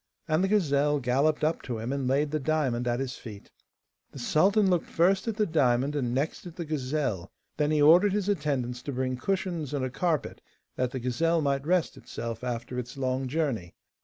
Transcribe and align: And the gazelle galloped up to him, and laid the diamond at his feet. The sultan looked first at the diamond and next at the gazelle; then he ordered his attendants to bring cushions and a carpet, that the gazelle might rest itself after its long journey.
And 0.27 0.43
the 0.43 0.47
gazelle 0.47 0.99
galloped 0.99 1.43
up 1.43 1.61
to 1.61 1.77
him, 1.77 1.93
and 1.93 2.07
laid 2.07 2.31
the 2.31 2.39
diamond 2.39 2.87
at 2.87 2.99
his 2.99 3.17
feet. 3.17 3.51
The 4.11 4.17
sultan 4.17 4.67
looked 4.67 4.87
first 4.89 5.27
at 5.27 5.35
the 5.35 5.45
diamond 5.45 5.95
and 5.95 6.11
next 6.11 6.47
at 6.47 6.55
the 6.55 6.65
gazelle; 6.65 7.29
then 7.57 7.69
he 7.69 7.83
ordered 7.83 8.13
his 8.13 8.27
attendants 8.27 8.81
to 8.81 8.91
bring 8.91 9.15
cushions 9.15 9.75
and 9.75 9.85
a 9.85 9.91
carpet, 9.91 10.41
that 10.75 10.89
the 10.89 10.99
gazelle 10.99 11.41
might 11.43 11.67
rest 11.67 11.97
itself 11.97 12.43
after 12.43 12.79
its 12.79 12.97
long 12.97 13.27
journey. 13.27 13.75